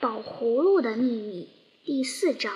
[0.00, 1.48] 宝葫芦的秘密
[1.84, 2.54] 第四章。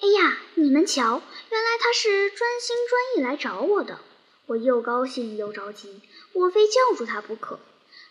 [0.00, 4.00] 哎呀，你们瞧，原来他是专心专意来找我的。
[4.44, 6.02] 我又高兴又着急，
[6.34, 7.58] 我非叫住他不可。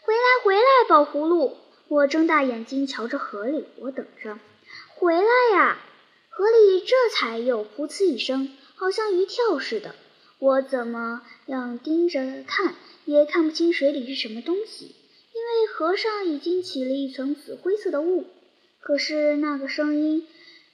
[0.01, 1.55] 回来，回来，宝葫芦！
[1.88, 4.40] 我睁大眼睛瞧着河里，我等着。
[4.96, 5.78] 回来呀！
[6.29, 9.94] 河里这才又噗呲一声，好像鱼跳似的。
[10.39, 12.74] 我怎么样盯着看，
[13.05, 14.96] 也看不清水里是什么东西，
[15.35, 18.26] 因为河上已经起了一层紫灰色的雾。
[18.80, 20.27] 可是那个声音，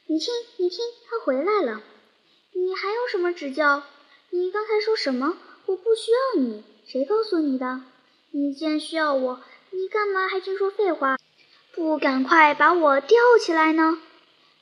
[0.08, 1.82] 你听，你听，他回来了。
[2.54, 3.84] 你还有什么指教？
[4.30, 5.38] 你刚才说什么？
[5.66, 7.82] 我不需要你，谁告诉你的？
[8.32, 11.18] 你既然需要我，你干嘛还净说废话？
[11.74, 14.00] 不赶快把我吊起来呢？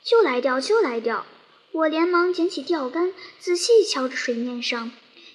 [0.02, 1.26] 就来吊，就来吊！
[1.72, 4.90] 我连忙捡起钓竿，仔细瞧着水面上。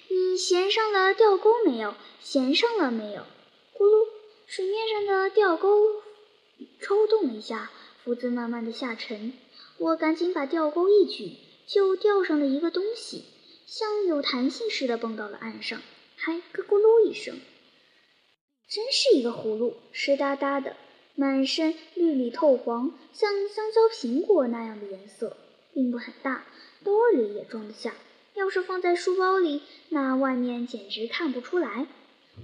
[0.08, 1.94] 你衔上了钓钩没有？
[2.20, 3.22] 衔上了没有？
[3.76, 4.08] 咕噜，
[4.46, 6.02] 水面上的钓钩
[6.80, 7.70] 抽动了一下，
[8.08, 9.34] 浮子慢慢的下沉。
[9.76, 11.32] 我赶紧把钓钩一举，
[11.66, 13.24] 就钓上了一个东西，
[13.66, 15.82] 像有弹性似的蹦到了岸上，
[16.16, 17.38] 还咯咕噜一声。
[18.66, 20.74] 真是一个葫芦，湿哒哒的，
[21.16, 25.36] 满身绿里透黄，像香蕉、苹果那样的颜色，
[25.74, 26.46] 并不很大，
[26.82, 27.94] 兜里也装得下。
[28.32, 31.86] 要是放在书包里，那外面简直看不出来。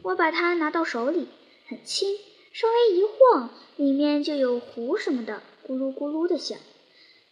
[0.02, 1.27] 我把它拿到手里，
[1.69, 2.19] 很轻，
[2.52, 6.59] 稍微一晃，里面就有糊什么的，咕噜咕噜的响。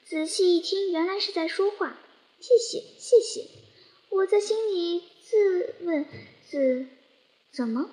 [0.04, 1.98] 仔细一听，原来是在说话。
[2.40, 3.46] 谢谢，谢谢。
[4.08, 6.06] 我在心里自问
[6.48, 6.86] 自：
[7.52, 7.90] 怎么？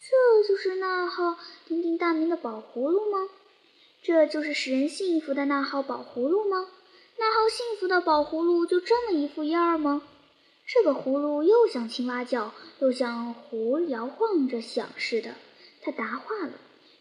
[0.00, 3.28] 这就是那号鼎鼎大名的宝葫芦吗？
[4.02, 6.68] 这就是使人幸福的那号宝葫芦吗？
[7.18, 10.02] 那号幸福的宝葫芦就这么一副样儿吗？
[10.66, 15.34] 这个葫芦又像青蛙叫，又像壶摇晃着响似的。
[15.82, 16.52] 它答话了。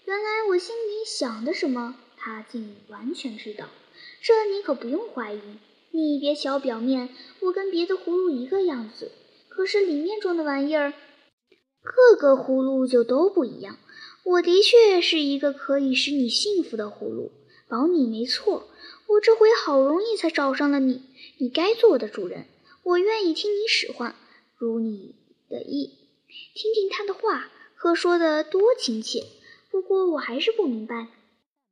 [0.05, 3.65] 原来我心里想的什么，他竟完全知道。
[4.21, 5.41] 这你可不用怀疑。
[5.89, 7.09] 你别瞧表面，
[7.41, 9.11] 我跟别的葫芦一个样子，
[9.49, 10.93] 可是里面装的玩意儿。
[11.81, 13.77] 各个葫芦就都不一样。
[14.23, 17.31] 我的确是一个可以使你幸福的葫芦，
[17.67, 18.69] 保你没错。
[19.07, 21.01] 我这回好容易才找上了你，
[21.39, 22.45] 你该做我的主人。
[22.83, 24.15] 我愿意听你使唤，
[24.57, 25.15] 如你
[25.49, 25.97] 的意。
[26.53, 29.25] 听听他的话，可说的多亲切。
[29.69, 31.07] 不过我还是不明白，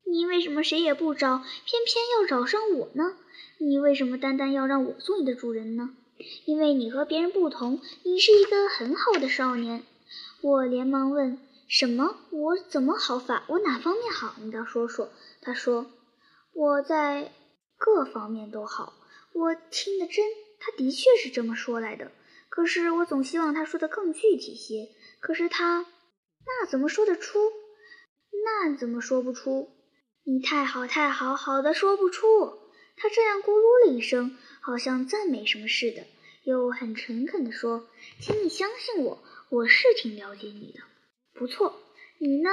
[0.05, 3.15] 你为什么谁也不找，偏偏要找上我呢？
[3.57, 5.95] 你为什么单单要让我做你的主人呢？
[6.45, 9.83] 因为你和别人不同，你是一个很好的少年。
[10.41, 11.39] 我连忙问
[11.69, 12.17] ：“什么？
[12.31, 13.43] 我怎么好法？
[13.47, 14.35] 我哪方面好？
[14.41, 15.09] 你倒说说。”
[15.41, 15.85] 他说
[16.53, 17.31] ：“我在
[17.77, 18.93] 各方面都好。”
[19.33, 20.25] 我听得真，
[20.59, 22.11] 他的确是这么说来的。
[22.49, 24.89] 可是我总希望他说的更具体些。
[25.19, 25.85] 可是他
[26.45, 27.39] 那怎么说得出？
[28.43, 29.69] 那怎么说不出？
[30.31, 32.59] 你太好，太好，好的说不出。
[32.95, 36.03] 他这样咕噜了一声，好像赞美什么似的，
[36.43, 37.87] 又很诚恳地说
[38.21, 40.81] ：“请你相信我。”我是挺了解你的，
[41.33, 41.73] 不错。
[42.19, 42.51] 你呢？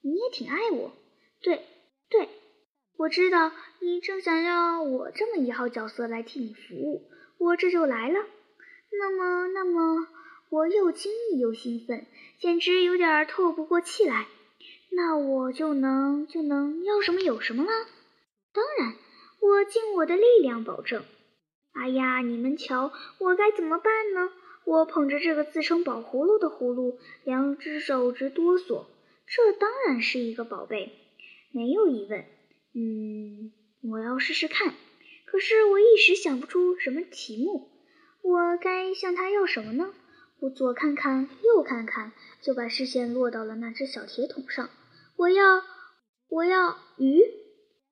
[0.00, 0.92] 你也挺爱我。
[1.42, 1.66] 对，
[2.08, 2.28] 对，
[2.96, 3.50] 我知道
[3.80, 8.20] 你正想要我这么一号角色来替你服务，我这就来了。
[8.92, 10.06] 那么，那么，
[10.50, 12.06] 我又惊异又兴奋，
[12.40, 14.28] 简直有点透不过气来。
[14.90, 17.70] 那我就能就能要什么有什么了？
[18.52, 18.94] 当然，
[19.40, 21.04] 我尽我的力量保证。
[21.72, 24.32] 哎呀，你们瞧，我该怎么办呢？
[24.64, 28.86] 我捧着这个自称宝葫芦的葫芦，两只手直哆嗦。
[29.26, 30.92] 这当然是一个宝贝，
[31.52, 32.24] 没有疑问。
[32.74, 33.52] 嗯，
[33.90, 34.74] 我要试试看。
[35.26, 37.70] 可是我一时想不出什么题目。
[38.22, 39.94] 我该向他要什么呢？
[40.40, 44.70] 我左看看，右看看，就把视线落到了那只小铁桶上。
[45.16, 45.62] 我要，
[46.28, 47.22] 我要鱼。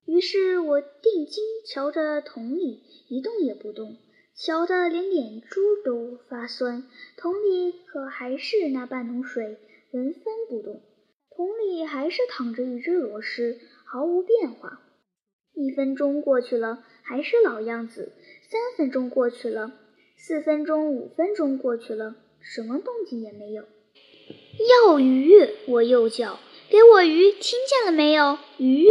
[0.07, 3.97] 于是我定睛瞧着桶里，一动也不动。
[4.37, 6.85] 瞧得连眼珠都发酸，
[7.17, 9.59] 桶里可还是那半桶水，
[9.93, 10.83] 纹分不动。
[11.31, 14.82] 桶里还是躺着一只螺蛳，毫无变化。
[15.55, 18.12] 一分钟过去了，还是老样子；
[18.49, 19.73] 三分钟过去了，
[20.17, 22.15] 四分钟、五分钟过去了，
[22.54, 23.64] 什么动静也没有。
[24.87, 25.48] 要鱼！
[25.66, 26.38] 我又叫
[26.70, 27.32] ：“给我鱼！
[27.32, 28.38] 听见了没有？
[28.56, 28.87] 鱼！”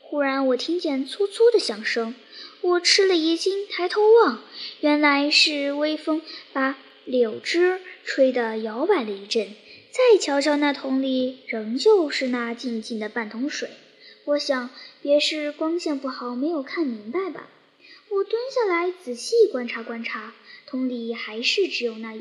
[0.00, 2.14] 忽然，我听见粗粗的响声。
[2.62, 4.42] 我吃了一惊，抬头望，
[4.80, 6.22] 原来是微风
[6.52, 9.48] 把柳枝吹得摇摆了一阵。
[9.90, 13.68] 再瞧瞧那桶里，仍旧是那静静的半桶水。
[14.24, 14.70] 我想，
[15.02, 17.48] 别是光线不好，没有看明白吧。
[18.08, 20.34] 我蹲下来仔细观察观察，
[20.66, 22.14] 桶里还是只有那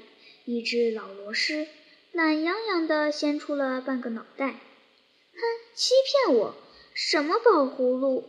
[0.47, 1.68] 一只老螺狮，
[2.12, 4.47] 懒洋洋地掀出了半个脑袋。
[4.47, 5.42] 哼，
[5.74, 5.95] 欺
[6.27, 6.56] 骗我！
[6.94, 8.24] 什么宝葫芦？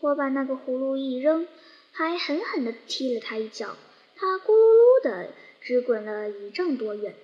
[0.00, 1.48] 我把那个葫芦一扔，
[1.90, 3.74] 还狠狠地踢了他一脚，
[4.16, 5.30] 他咕噜噜地
[5.62, 7.14] 直滚了一丈多远。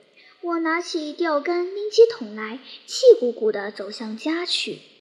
[0.40, 4.78] 我拿起钓竿，拎起桶来，气鼓鼓地走向家去。